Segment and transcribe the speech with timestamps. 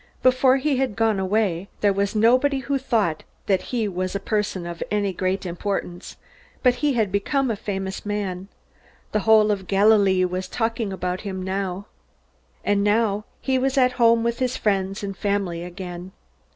[0.23, 4.65] Before he had gone away, there was nobody who thought that he was a person
[4.65, 6.17] of any great importance.
[6.63, 8.47] But he had become a famous man.
[9.11, 11.47] The whole of Galilee was talking about him.
[11.47, 16.13] And now he was at home with his friends and family again.